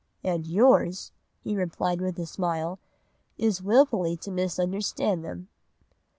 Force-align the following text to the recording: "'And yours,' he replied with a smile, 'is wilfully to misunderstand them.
"'And 0.23 0.47
yours,' 0.47 1.11
he 1.41 1.55
replied 1.55 2.01
with 2.01 2.17
a 2.17 2.25
smile, 2.25 2.79
'is 3.37 3.61
wilfully 3.61 4.17
to 4.17 4.31
misunderstand 4.31 5.23
them. 5.23 5.47